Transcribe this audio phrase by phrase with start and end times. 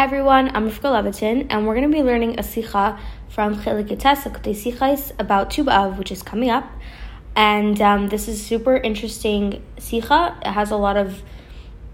[0.00, 3.88] Hi everyone, I'm Rivka Levitin, and we're going to be learning a sikha from Chelik
[3.98, 6.64] Sichais about Tu B'Av, which is coming up.
[7.36, 10.38] And um, this is super interesting sikha.
[10.40, 11.22] It has a lot of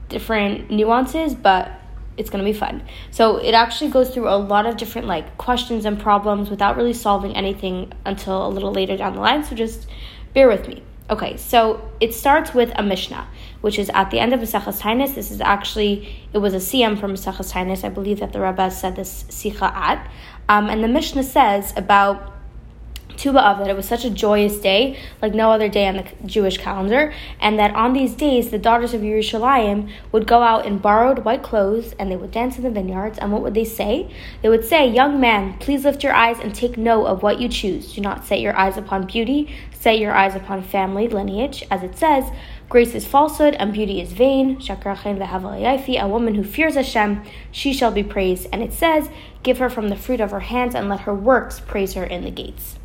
[0.09, 1.69] different nuances, but
[2.17, 2.85] it's going to be fun.
[3.11, 6.93] So it actually goes through a lot of different like questions and problems without really
[6.93, 9.43] solving anything until a little later down the line.
[9.43, 9.89] So just
[10.33, 10.85] bear with me.
[11.09, 13.29] Okay, so it starts with a Mishnah,
[13.61, 15.15] which is at the end of Maseches Taanis.
[15.15, 17.85] This is actually, it was a siyum from Maseches Taanis.
[17.85, 20.11] I believe that the Rebbe said this Sikha at.
[20.49, 22.36] Um, and the Mishnah says about
[23.17, 26.05] Tu B'Av that it was such a joyous day, like no other day on the
[26.25, 30.79] Jewish calendar, and that on these days the daughters of Yerushalayim would go out in
[30.79, 33.19] borrowed white clothes and they would dance in the vineyards.
[33.19, 34.11] And what would they say?
[34.43, 37.49] They would say, Young man, please lift your eyes and take note of what you
[37.49, 37.95] choose.
[37.95, 41.97] Do not set your eyes upon beauty, set your eyes upon family lineage, as it
[41.97, 42.31] says.
[42.69, 44.61] Grace is falsehood and beauty is vain.
[44.69, 48.49] A woman who fears Hashem, she shall be praised.
[48.53, 49.09] And it says,
[49.45, 52.25] Give her from the fruit of her hands and let her works praise her in
[52.25, 52.76] the gates.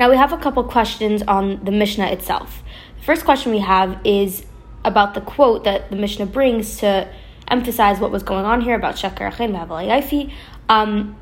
[0.00, 2.62] Now we have a couple questions on the Mishnah itself.
[3.00, 4.46] The first question we have is
[4.82, 7.06] about the quote that the Mishnah brings to
[7.48, 10.32] emphasize what was going on here about Sheker hachein
[10.70, 11.18] um,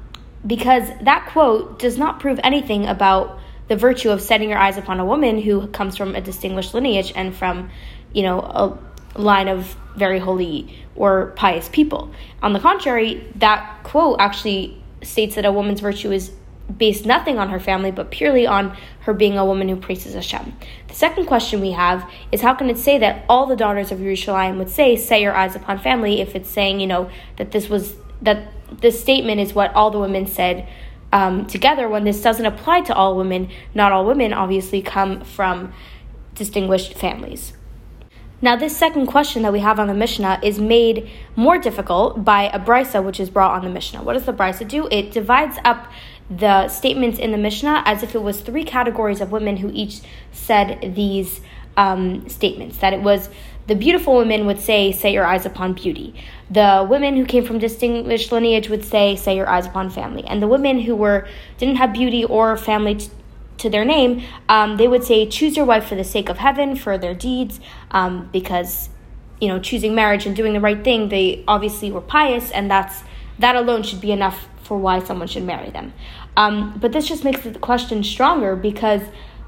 [0.47, 5.01] because that quote does not prove anything about the virtue of setting your eyes upon
[5.01, 7.71] a woman who comes from a distinguished lineage and from,
[8.13, 8.79] you know, a
[9.21, 12.13] line of very holy or pious people.
[12.45, 16.31] On the contrary, that quote actually states that a woman's virtue is
[16.77, 20.55] based nothing on her family, but purely on her being a woman who praises Hashem.
[20.89, 23.99] The second question we have is how can it say that all the daughters of
[23.99, 27.69] Yerushalayim would say, "Set your eyes upon family," if it's saying, you know, that this
[27.69, 30.69] was that this statement is what all the women said
[31.13, 33.49] um, together when this doesn't apply to all women.
[33.75, 35.73] Not all women obviously come from
[36.35, 37.55] distinguished families.
[38.41, 42.45] Now, this second question that we have on the Mishnah is made more difficult by
[42.45, 44.03] a brisa which is brought on the Mishnah.
[44.05, 44.87] What does the brisa do?
[44.93, 45.91] It divides up
[46.31, 50.01] the statements in the Mishnah as if it was three categories of women who each
[50.33, 51.41] said these
[51.77, 52.79] um, statements.
[52.79, 53.31] That it was
[53.67, 56.15] the beautiful women would say, "Set your eyes upon beauty."
[56.51, 60.43] The women who came from distinguished lineage would say, "Set your eyes upon family," and
[60.43, 61.27] the women who were
[61.59, 62.97] didn't have beauty or family.
[62.97, 63.11] T-
[63.59, 66.77] to their name, um, they would say, "Choose your wife for the sake of heaven,
[66.77, 67.59] for their deeds,"
[67.91, 68.89] um, because
[69.41, 73.03] you know, choosing marriage and doing the right thing, they obviously were pious, and that's
[73.39, 75.93] that alone should be enough for why someone should marry them.
[76.37, 79.01] Um, but this just makes the question stronger because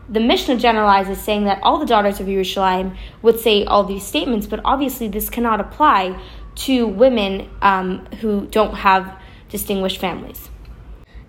[0.09, 4.47] the Mishnah generalizes saying that all the daughters of Yerushalayim would say all these statements,
[4.47, 6.21] but obviously this cannot apply
[6.57, 9.17] to women um, who don't have
[9.51, 10.49] distinguished families.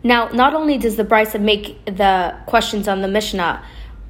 [0.04, 3.64] Now, not only does the Brisa make the questions on the Mishnah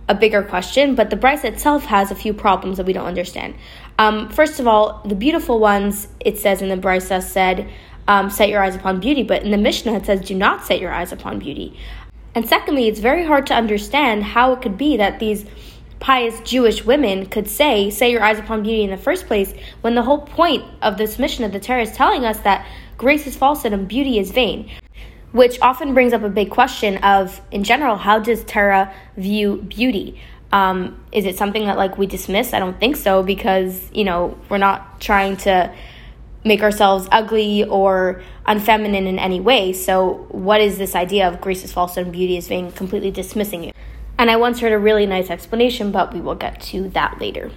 [0.08, 3.56] a bigger question, but the Brisa itself has a few problems that we don't understand.
[4.00, 7.70] Um, first of all, the beautiful ones, it says in the Brisa, said,
[8.08, 10.80] um, set your eyes upon beauty, but in the Mishnah it says, do not set
[10.80, 11.78] your eyes upon beauty.
[12.34, 15.46] And secondly, it's very hard to understand how it could be that these
[16.00, 19.96] pious Jewish women could say, set your eyes upon beauty in the first place, when
[19.96, 22.66] the whole point of this Mishnah, the Torah, is telling us that
[22.98, 24.72] grace is falsehood and beauty is vain.
[25.32, 30.20] Which often brings up a big question of, in general, how does Torah view beauty?
[30.52, 32.54] Um, is it something that like we dismiss?
[32.54, 35.74] I don't think so because you know we're not trying to
[36.44, 39.74] make ourselves ugly or unfeminine in any way.
[39.74, 43.66] So, what is this idea of grace is false and beauty is vain completely dismissing
[43.66, 43.76] it?
[44.18, 47.52] And I once heard a really nice explanation, but we will get to that later.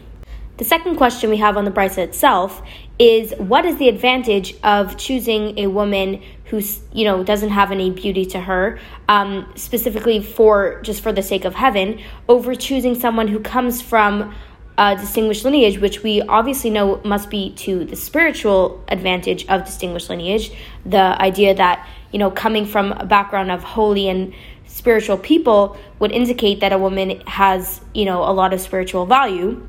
[0.56, 2.62] The second question we have on the Brisa itself
[2.98, 6.62] is what is the advantage of choosing a woman who
[6.92, 8.78] you know doesn't have any beauty to her,
[9.08, 14.32] um, specifically for just for the sake of heaven, over choosing someone who comes from
[14.76, 20.10] uh, distinguished lineage, which we obviously know must be to the spiritual advantage of distinguished
[20.10, 20.52] lineage,
[20.84, 24.34] the idea that, you know, coming from a background of holy and
[24.66, 29.66] spiritual people would indicate that a woman has, you know, a lot of spiritual value.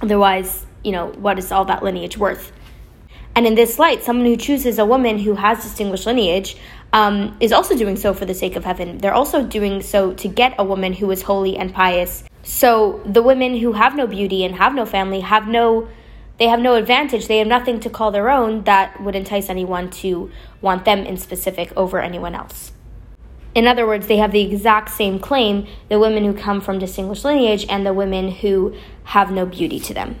[0.00, 2.52] Otherwise, you know, what is all that lineage worth?
[3.34, 6.56] And in this light, someone who chooses a woman who has distinguished lineage
[6.92, 8.98] um, is also doing so for the sake of heaven.
[8.98, 12.24] They're also doing so to get a woman who is holy and pious
[12.60, 15.88] so the women who have no beauty and have no family have no
[16.36, 17.26] they have no advantage.
[17.26, 20.30] They have nothing to call their own that would entice anyone to
[20.60, 22.72] want them in specific over anyone else.
[23.54, 27.24] In other words, they have the exact same claim the women who come from distinguished
[27.24, 28.74] lineage and the women who
[29.04, 30.16] have no beauty to them.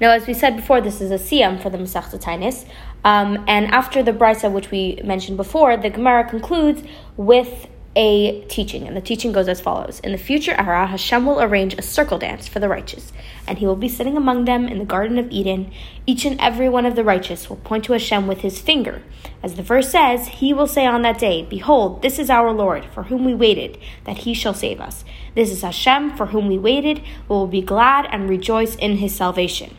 [0.00, 2.66] Now, as we said before, this is a siyum for the Masechta Taanis.
[3.04, 6.82] Um, and after the brisa, which we mentioned before, the Gemara concludes
[7.18, 11.40] with a teaching, and the teaching goes as follows In the future era, Hashem will
[11.40, 13.12] arrange a circle dance for the righteous,
[13.46, 15.72] and he will be sitting among them in the Garden of Eden.
[16.06, 19.02] Each and every one of the righteous will point to Hashem with his finger.
[19.42, 22.84] As the verse says, he will say on that day, Behold, this is our Lord,
[22.84, 25.04] for whom we waited, that he shall save us.
[25.34, 29.14] This is Hashem, for whom we waited, we will be glad and rejoice in his
[29.14, 29.76] salvation.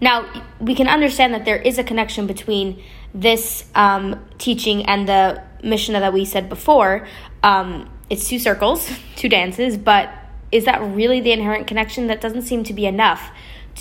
[0.00, 2.82] Now, we can understand that there is a connection between
[3.14, 7.06] this um, teaching and the Mishnah that we said before.
[7.46, 10.10] Um, it's two circles, two dances, but
[10.50, 12.08] is that really the inherent connection?
[12.08, 13.30] That doesn't seem to be enough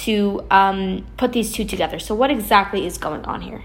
[0.06, 1.97] to um, put these two together.
[1.97, 3.63] So, what exactly is going on here?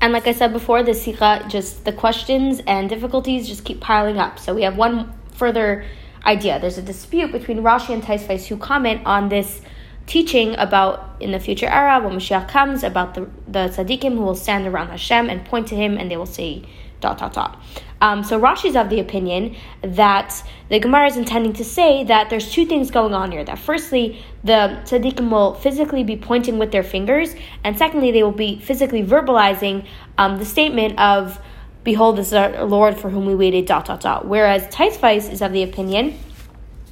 [0.00, 4.18] And like I said before, the sikha, just the questions and difficulties just keep piling
[4.18, 4.38] up.
[4.38, 5.84] So, we have one further
[6.24, 6.60] idea.
[6.60, 9.62] There's a dispute between Rashi and Tosfos who comment on this
[10.06, 14.36] teaching about in the future era when Mashiach comes about the the tzaddikim who will
[14.36, 16.64] stand around Hashem and point to him and they will say
[17.00, 17.62] dot dot dot.
[18.00, 22.52] Um, so Rashi's of the opinion that the Gemara is intending to say that there's
[22.52, 23.42] two things going on here.
[23.42, 27.34] That firstly, the tzaddikim will physically be pointing with their fingers,
[27.64, 29.86] and secondly, they will be physically verbalizing
[30.16, 31.40] um, the statement of
[31.82, 34.26] "Behold, this is our Lord for whom we waited." Dot dot dot.
[34.28, 36.18] Whereas Tosfos is of the opinion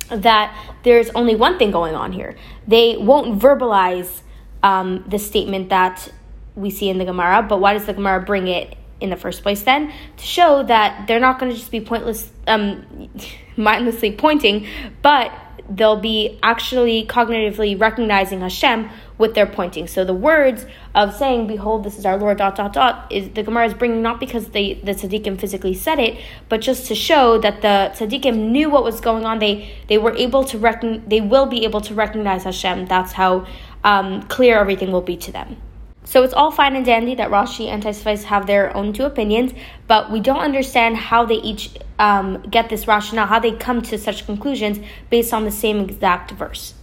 [0.08, 2.36] that there's only one thing going on here.
[2.66, 4.22] They won't verbalize
[4.62, 6.12] um, the statement that
[6.54, 9.42] we see in the Gemara, but why does the Gemara bring it in the first
[9.42, 9.92] place then?
[10.16, 13.08] To show that they're not going to just be pointless, um,
[13.56, 14.66] mindlessly pointing,
[15.02, 15.32] but
[15.68, 18.88] they'll be actually cognitively recognizing Hashem
[19.18, 19.86] with their pointing.
[19.88, 23.42] So the words of saying, "Behold, this is our Lord." Dot dot dot is the
[23.42, 27.38] Gemara is bringing not because they the tzaddikim physically said it, but just to show
[27.38, 29.38] that the tzaddikim knew what was going on.
[29.38, 31.02] They they were able to recognize.
[31.06, 32.86] They will be able to recognize Hashem.
[32.86, 33.46] That's how
[33.84, 35.56] um, clear everything will be to them.
[36.06, 39.52] So it's all fine and dandy that Rashi and Tosfos have their own two opinions,
[39.88, 43.98] but we don't understand how they each um, get this rationale, how they come to
[43.98, 44.78] such conclusions
[45.10, 46.74] based on the same exact verse.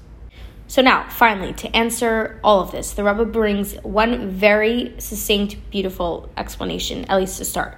[0.67, 6.29] So now, finally, to answer all of this, the Rebbe brings one very succinct, beautiful
[6.35, 7.77] explanation, at least to start.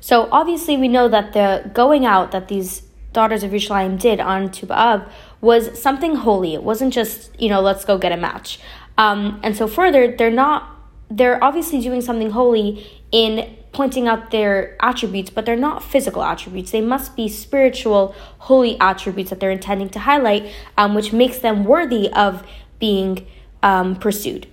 [0.00, 2.82] So obviously, we know that the going out that these
[3.12, 5.10] daughters of Yerushalayim did on Tu B'Av
[5.40, 6.54] was something holy.
[6.54, 8.58] It wasn't just you know let's go get a match.
[8.98, 10.68] Um, and so further, they're not.
[11.10, 16.70] They're obviously doing something holy in pointing out their attributes, but they're not physical attributes.
[16.70, 21.64] They must be spiritual, holy attributes that they're intending to highlight, um, which makes them
[21.64, 22.46] worthy of
[22.78, 23.26] being
[23.62, 24.46] um, pursued.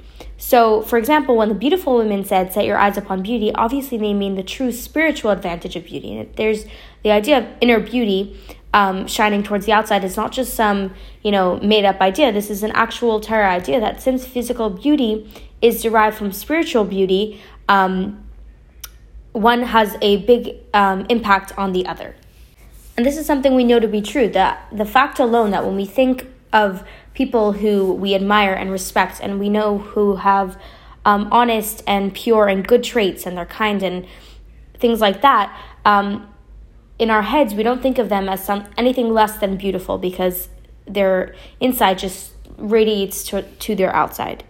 [0.49, 4.15] So, for example, when the beautiful women said, Set your eyes upon beauty, obviously they
[4.15, 6.17] mean the true spiritual advantage of beauty.
[6.17, 6.65] And there's
[7.03, 8.35] the idea of inner beauty
[8.73, 12.31] um, shining towards the outside is not just some, you know, made up idea.
[12.31, 15.31] This is an actual Torah idea that since physical beauty
[15.61, 18.27] is derived from spiritual beauty, um,
[19.33, 22.15] one has a big um, impact on the other.
[22.97, 25.75] And this is something we know to be true that the fact alone that when
[25.75, 26.83] we think of
[27.13, 30.59] people who we admire and respect and we know who have
[31.05, 34.05] um, honest and pure and good traits and they're kind and
[34.77, 36.31] things like that, um,
[36.97, 40.49] in our heads we don't think of them as some anything less than beautiful because
[40.85, 44.43] their inside just radiates to, to their outside.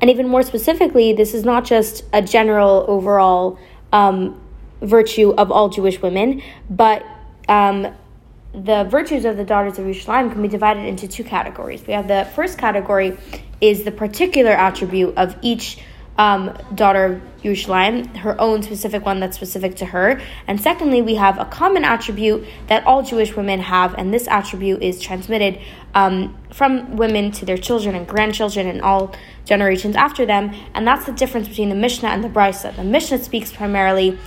[0.00, 3.58] And even more specifically, this is not just a general overall
[3.92, 4.40] um,
[4.82, 7.04] virtue of all Jewish women, but
[7.48, 7.94] um,
[8.56, 11.86] the virtues of the daughters of Yerushalayim can be divided into two categories.
[11.86, 13.18] We have the first category
[13.60, 15.78] is the particular attribute of each
[16.16, 20.22] um, daughter of Yerushalayim, her own specific one that's specific to her.
[20.46, 24.82] And secondly, we have a common attribute that all Jewish women have, and this attribute
[24.82, 25.60] is transmitted
[25.94, 30.54] um, from women to their children and grandchildren and all generations after them.
[30.72, 32.74] And that's the difference between the Mishnah and the Brisa.
[32.74, 34.18] The Mishnah speaks primarily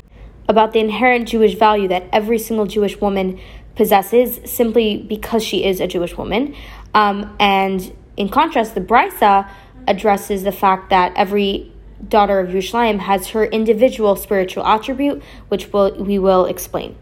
[0.47, 3.39] about the inherent Jewish value that every single Jewish woman
[3.79, 6.53] possesses simply because she is a Jewish woman.
[6.93, 9.49] Um, and in contrast, the Brisa
[9.87, 11.71] addresses the fact that every
[12.05, 16.97] daughter of Yerushalayim has her individual spiritual attribute, which we'll, we will explain.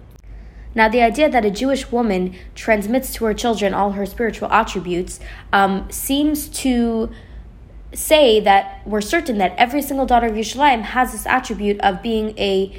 [0.75, 5.19] Now, the idea that a Jewish woman transmits to her children all her spiritual attributes
[5.51, 7.10] um, seems to
[7.91, 12.38] say that we're certain that every single daughter of Yerushalayim has this attribute of being
[12.38, 12.72] a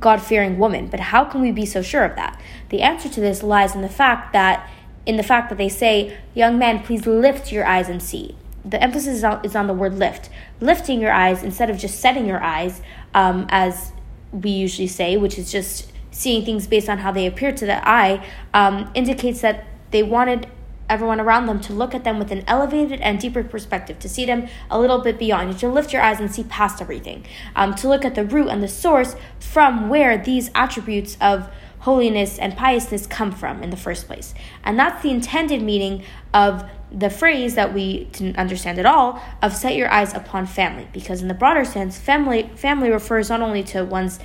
[0.00, 0.88] God fearing woman.
[0.88, 2.40] But how can we be so sure of that?
[2.70, 4.68] The answer to this lies in the fact that
[5.06, 8.82] in the fact that they say, "Young man, please lift your eyes and see." the
[8.82, 10.28] emphasis is on, is on the word lift.
[10.60, 12.82] Lifting your eyes instead of just setting your eyes,
[13.14, 13.92] um, as
[14.32, 17.88] we usually say, which is just seeing things based on how they appear to the
[17.88, 20.46] eye, um, indicates that they wanted
[20.90, 24.26] everyone around them to look at them with an elevated and deeper perspective, to see
[24.26, 27.24] them a little bit beyond, You to lift your eyes and see past everything,
[27.56, 31.48] um, to look at the root and the source from where these attributes of
[31.80, 34.34] holiness and piousness come from in the first place.
[34.64, 36.04] And that's the intended meaning
[36.34, 40.88] of the phrase that we didn't understand at all of set your eyes upon family.
[40.92, 44.18] Because in the broader sense family family refers not only to one's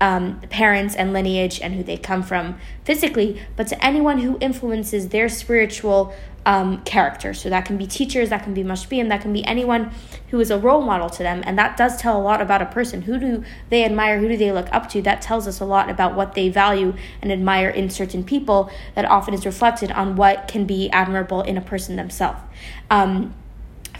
[0.00, 5.08] um, parents and lineage and who they come from physically, but to anyone who influences
[5.08, 6.14] their spiritual
[6.46, 7.34] um, character.
[7.34, 9.90] So that can be teachers, that can be mashpiyim, that can be anyone
[10.30, 11.42] who is a role model to them.
[11.44, 13.02] And that does tell a lot about a person.
[13.02, 14.18] Who do they admire?
[14.18, 15.02] Who do they look up to?
[15.02, 19.04] That tells us a lot about what they value and admire in certain people that
[19.04, 22.40] often is reflected on what can be admirable in a person themselves.
[22.90, 23.34] Um,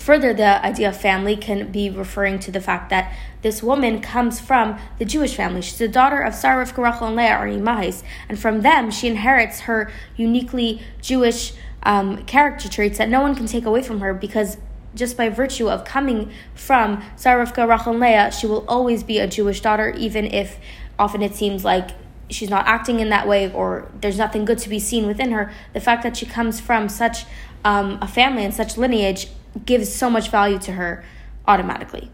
[0.08, 4.40] Further, the idea of family can be referring to the fact that this woman comes
[4.40, 5.60] from the Jewish family.
[5.60, 9.06] She's the daughter of Sarah, Rivka, Rachel, and Leah, or Imahos, and from them she
[9.06, 14.14] inherits her uniquely Jewish um, character traits that no one can take away from her
[14.14, 14.56] because
[14.94, 19.26] just by virtue of coming from Sarah, Rivka, Rachel, Leah, she will always be a
[19.26, 20.58] Jewish daughter, even if
[20.98, 21.90] often it seems like
[22.30, 25.52] she's not acting in that way or there's nothing good to be seen within her.
[25.74, 27.26] The fact that she comes from such
[27.62, 29.28] um, a family and such lineage
[29.64, 31.04] gives so much value to her
[31.46, 32.10] automatically.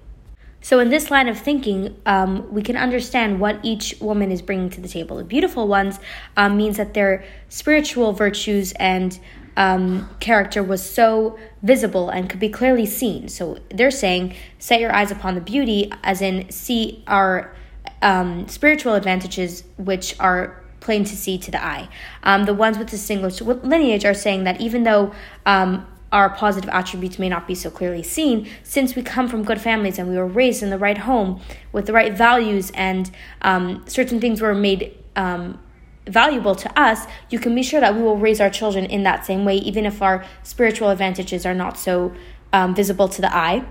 [0.64, 4.70] So, in this line of thinking, um, we can understand what each woman is bringing
[4.70, 5.18] to the table.
[5.18, 6.00] The beautiful ones
[6.38, 9.18] um, means that their spiritual virtues and
[9.58, 13.28] um, character was so visible and could be clearly seen.
[13.28, 17.54] So, they're saying, set your eyes upon the beauty, as in, see our
[18.00, 21.88] um, spiritual advantages, which are plain to see to the eye.
[22.22, 25.12] Um, the ones with distinguished lineage are saying that even though
[25.44, 29.60] um, our positive attributes may not be so clearly seen since we come from good
[29.60, 31.40] families and we were raised in the right home
[31.72, 33.10] with the right values and
[33.42, 35.58] um, certain things were made um,
[36.06, 39.26] valuable to us, you can be sure that we will raise our children in that
[39.26, 42.12] same way, even if our spiritual advantages are not so
[42.52, 43.64] um, visible to the eye.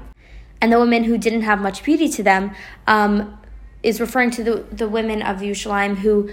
[0.60, 2.56] And the women who didn't have much beauty to them
[2.88, 3.38] um,
[3.84, 6.30] is referring to the, the women of Yerushalayim who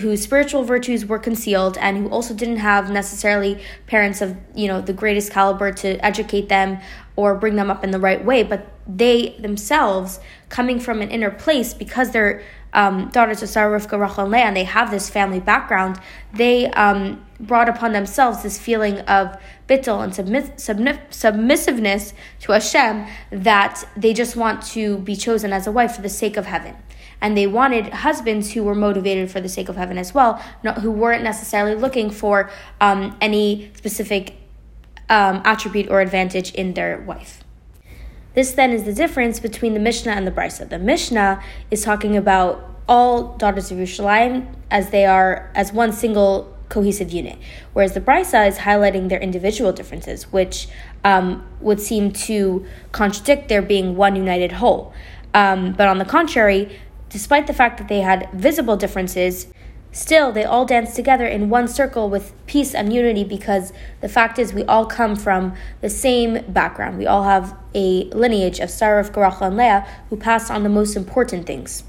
[0.00, 4.80] whose spiritual virtues were concealed and who also didn't have necessarily parents of you know
[4.82, 6.78] the greatest caliber to educate them
[7.16, 11.30] or bring them up in the right way but they themselves coming from an inner
[11.30, 12.42] place because they're
[12.72, 15.98] um, daughters of Sarah, Rivka, Rachel, and they have this family background,
[16.34, 19.36] they um, brought upon themselves this feeling of
[19.68, 20.52] bittul and submiss-
[21.10, 26.08] submissiveness to Hashem that they just want to be chosen as a wife for the
[26.08, 26.76] sake of heaven
[27.20, 30.78] and they wanted husbands who were motivated for the sake of heaven as well, not,
[30.78, 34.34] who weren't necessarily looking for um, any specific
[35.08, 37.42] um, attribute or advantage in their wife.
[38.34, 40.68] This then is the difference between the Mishnah and the Brisa.
[40.68, 46.54] The Mishnah is talking about all daughters of Yerushalayim as they are as one single
[46.68, 47.38] cohesive unit,
[47.72, 50.68] whereas the Brisa is highlighting their individual differences, which
[51.04, 54.92] um, would seem to contradict their being one united whole.
[55.34, 56.78] Um, but on the contrary,
[57.10, 59.46] Despite the fact that they had visible differences,
[59.92, 64.38] still they all danced together in one circle with peace and unity because the fact
[64.38, 66.98] is we all come from the same background.
[66.98, 70.96] We all have a lineage of Sarah, Rachel, and Leah who passed on the most
[70.96, 71.84] important things.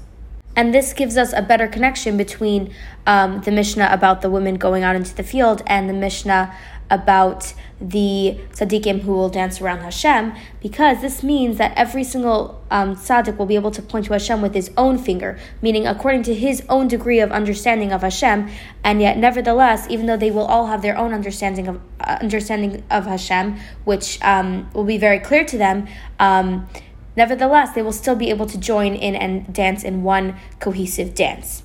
[0.56, 2.74] And this gives us a better connection between
[3.06, 6.54] um, the Mishnah about the women going out into the field and the Mishnah
[6.90, 12.94] about the tzaddikim who will dance around Hashem, because this means that every single um,
[12.94, 16.34] tzaddik will be able to point to Hashem with his own finger, meaning according to
[16.34, 18.50] his own degree of understanding of Hashem,
[18.84, 22.82] and yet nevertheless, even though they will all have their own understanding of uh, understanding
[22.90, 25.86] of Hashem, which um, will be very clear to them.
[26.18, 26.68] Um,
[27.16, 31.62] nevertheless, they will still be able to join in and dance in one cohesive dance.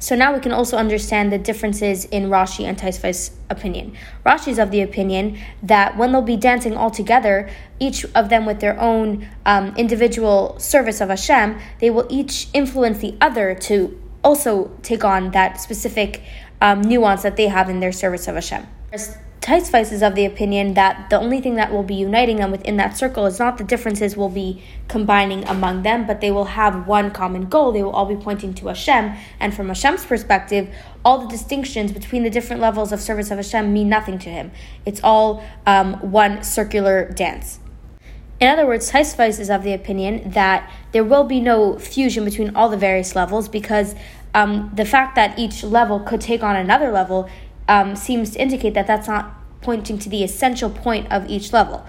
[0.00, 3.94] So now we can also understand the differences in Rashi and Tosfos' opinion.
[4.24, 8.46] Rashi is of the opinion that when they'll be dancing all together, each of them
[8.46, 14.00] with their own um, individual service of Hashem, they will each influence the other to
[14.24, 16.22] also take on that specific
[16.62, 18.66] um, nuance that they have in their service of Hashem.
[19.40, 22.76] Tosfos is of the opinion that the only thing that will be uniting them within
[22.76, 26.86] that circle is not the differences will be combining among them, but they will have
[26.86, 27.72] one common goal.
[27.72, 30.68] They will all be pointing to Hashem, and from Hashem's perspective,
[31.06, 34.50] all the distinctions between the different levels of service of Hashem mean nothing to him.
[34.84, 37.60] It's all um, one circular dance.
[38.40, 42.54] In other words, Tosfos is of the opinion that there will be no fusion between
[42.54, 43.94] all the various levels because
[44.34, 47.28] um, the fact that each level could take on another level
[47.70, 51.86] um, seems to indicate that that's not pointing to the essential point of each level.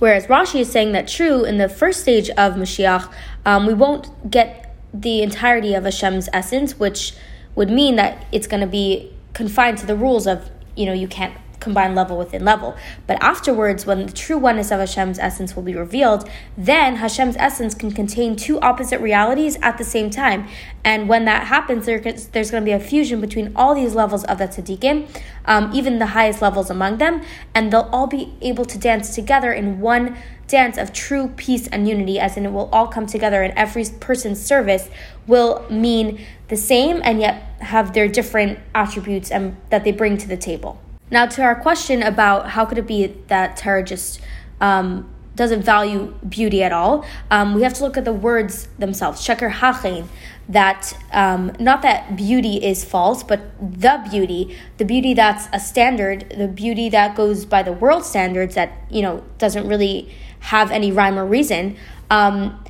[0.00, 3.10] Whereas Rashi is saying that true, in the first stage of Mashiach,
[3.46, 7.14] um, we won't get the entirety of Hashem's essence, which
[7.54, 11.06] would mean that it's going to be confined to the rules of, you know, you
[11.06, 12.76] can't combine level within level.
[13.06, 17.74] But afterwards, when the true oneness of Hashem's essence will be revealed, then Hashem's essence
[17.74, 20.48] can contain two opposite realities at the same time.
[20.84, 24.24] And when that happens, there, there's going to be a fusion between all these levels
[24.24, 25.08] of the tzaddikim,
[25.44, 27.22] um, even the highest levels among them,
[27.54, 30.16] and they'll all be able to dance together in one
[30.50, 33.84] dance of true peace and unity, as in it will all come together and every
[34.00, 34.90] person's service
[35.26, 40.26] will mean the same and yet have their different attributes and that they bring to
[40.26, 40.80] the table.
[41.10, 44.20] Now, to our question about how could it be that Torah just
[44.60, 49.20] um, doesn't value beauty at all, um, we have to look at the words themselves.
[49.26, 50.06] Sheker hachein,
[50.48, 56.34] that um, not that beauty is false, but the beauty, the beauty that's a standard,
[56.36, 60.90] the beauty that goes by the world standards that you know doesn't really have any
[60.90, 61.76] rhyme or reason.
[62.10, 62.64] Um,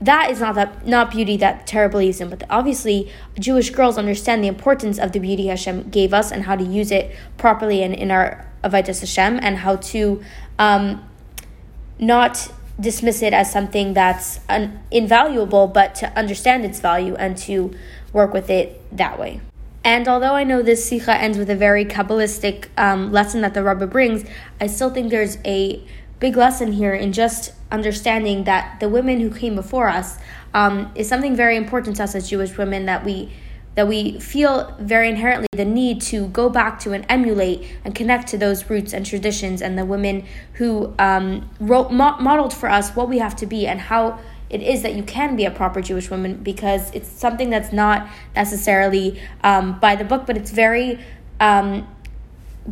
[0.00, 4.42] that is not that not beauty that Torah believes in, but obviously Jewish girls understand
[4.42, 7.94] the importance of the beauty Hashem gave us and how to use it properly in,
[7.94, 10.22] in our Avodas Hashem and how to
[10.58, 11.08] um,
[11.98, 17.72] not dismiss it as something that's un- invaluable, but to understand its value and to
[18.12, 19.40] work with it that way.
[19.84, 23.62] And although I know this sikha ends with a very Kabbalistic um, lesson that the
[23.62, 24.24] Rebbe brings,
[24.60, 25.86] I still think there's a
[26.20, 30.18] big lesson here in just understanding that the women who came before us
[30.54, 33.32] um, is something very important to us as Jewish women that we
[33.74, 38.28] that we feel very inherently the need to go back to and emulate and connect
[38.28, 42.90] to those roots and traditions and the women who um, wrote, mo- modeled for us
[42.90, 44.18] what we have to be and how
[44.48, 48.08] it is that you can be a proper Jewish woman because it's something that's not
[48.36, 51.00] necessarily um, by the book, but it's very
[51.40, 51.88] um,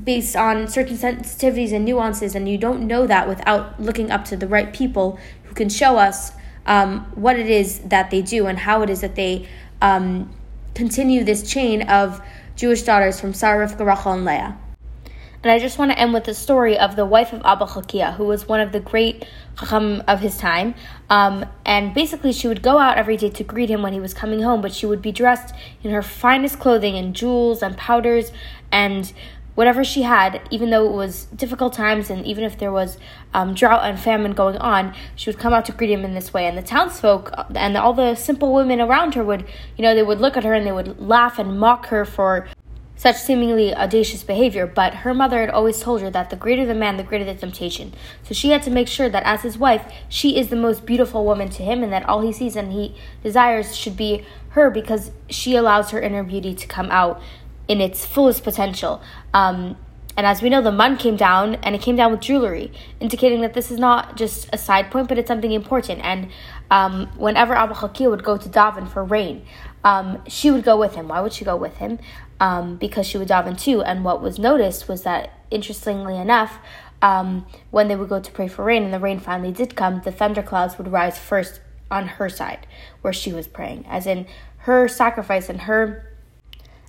[0.04, 4.36] based on certain sensitivities and nuances, and you don't know that without looking up to
[4.36, 6.32] the right people who can show us
[6.66, 9.48] um, what it is that they do and how it is that they
[9.80, 10.32] um,
[10.74, 12.22] continue this chain of
[12.56, 14.58] Jewish daughters from Sarah, Rivka, and Leah.
[15.42, 18.14] And I just want to end with the story of the wife of Abba Chilkiya,
[18.14, 19.26] who was one of the great
[19.58, 20.76] Chacham of his time.
[21.10, 24.14] Um, and basically, she would go out every day to greet him when he was
[24.14, 28.30] coming home, but she would be dressed in her finest clothing and jewels and powders
[28.70, 29.12] and
[29.54, 32.98] whatever she had, even though it was difficult times and even if there was
[33.34, 36.32] um, drought and famine going on, she would come out to greet him in this
[36.32, 36.46] way.
[36.46, 39.44] And the townsfolk uh, and all the simple women around her would,
[39.76, 42.48] you know, they would look at her and they would laugh and mock her for
[43.02, 46.72] such seemingly audacious behavior, but her mother had always told her that the greater the
[46.72, 47.92] man, the greater the temptation.
[48.22, 51.24] So she had to make sure that as his wife, she is the most beautiful
[51.24, 55.10] woman to him and that all he sees and he desires should be her because
[55.28, 57.20] she allows her inner beauty to come out
[57.68, 59.00] in its fullest potential.
[59.32, 59.76] Um,
[60.16, 62.70] and as we know, the mun came down, and it came down with jewelry,
[63.00, 66.00] indicating that this is not just a side point, but it's something important.
[66.02, 66.28] And
[66.70, 69.44] um, whenever Abba Chilkiya would go to daven for rain,
[69.84, 71.08] um, she would go with him.
[71.08, 71.98] Why would she go with him?
[72.40, 73.82] Um, because she would daven too.
[73.82, 76.58] And what was noticed was that, interestingly enough,
[77.00, 80.02] um, when they would go to pray for rain, and the rain finally did come,
[80.04, 82.66] the thunderclouds would rise first on her side,
[83.00, 84.26] where she was praying, as in
[84.58, 86.11] her sacrifice and her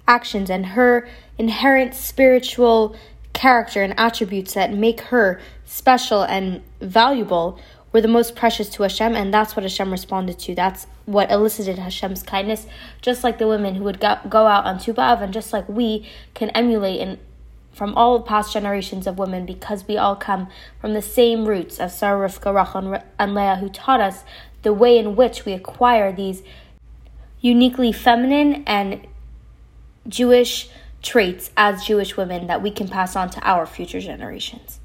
[0.07, 2.95] actions and her inherent spiritual
[3.33, 7.59] character and attributes that make her special and valuable
[7.91, 10.55] were the most precious to Hashem, and that's what Hashem responded to.
[10.55, 12.65] That's what elicited Hashem's kindness,
[13.01, 15.69] just like the women who would go, go out on Tu B'Av, and just like
[15.69, 17.19] we can emulate in,
[17.71, 20.47] from all past generations of women because we all come
[20.81, 24.23] from the same roots as Sarah, Rivka, Rachel, and Leah, who taught us
[24.63, 26.41] the way in which we acquire these
[27.41, 29.05] uniquely feminine and
[30.07, 30.69] Jewish
[31.01, 34.79] traits as Jewish women that we can pass on to our future generations.